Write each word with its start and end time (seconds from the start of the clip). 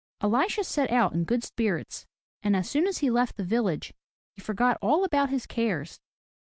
Elisha 0.19 0.63
set 0.63 0.89
out 0.89 1.13
in 1.13 1.25
good 1.25 1.43
spirits; 1.43 2.07
and 2.41 2.55
as 2.55 2.67
soon 2.67 2.87
as 2.87 2.97
he 3.05 3.11
left 3.11 3.37
the 3.37 3.43
village 3.43 3.93
he 4.33 4.41
forgot 4.41 4.79
all 4.81 5.03
about 5.05 5.29
his 5.29 5.45
cares. 5.45 5.99